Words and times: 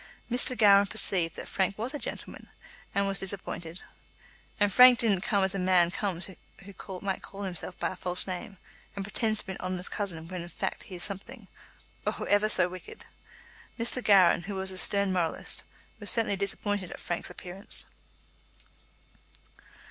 Mr. 0.31 0.57
Gowran 0.57 0.87
perceived 0.87 1.35
that 1.35 1.47
Frank 1.47 1.77
was 1.77 1.93
a 1.93 1.99
gentleman, 1.99 2.49
and 2.95 3.05
was 3.05 3.19
disappointed. 3.19 3.83
And 4.59 4.73
Frank 4.73 4.97
didn't 4.97 5.21
come 5.21 5.43
as 5.43 5.53
a 5.53 5.59
man 5.59 5.91
comes 5.91 6.27
who 6.65 6.73
calls 6.73 7.05
himself 7.45 7.77
by 7.77 7.89
a 7.89 7.95
false 7.95 8.25
name, 8.25 8.57
and 8.95 9.05
pretends 9.05 9.41
to 9.41 9.45
be 9.45 9.51
an 9.51 9.59
honest 9.61 9.91
cousin 9.91 10.27
when 10.27 10.41
in 10.41 10.49
fact 10.49 10.85
he 10.89 10.95
is 10.95 11.03
something, 11.03 11.47
oh, 12.07 12.23
ever 12.27 12.49
so 12.49 12.67
wicked! 12.67 13.05
Mr. 13.77 14.03
Gowran, 14.03 14.45
who 14.45 14.55
was 14.55 14.71
a 14.71 14.77
stern 14.79 15.13
moralist, 15.13 15.63
was 15.99 16.09
certainly 16.09 16.35
disappointed 16.35 16.89
at 16.91 16.99
Frank's 16.99 17.29
appearance. 17.29 17.85